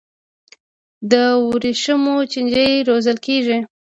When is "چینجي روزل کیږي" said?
2.31-3.57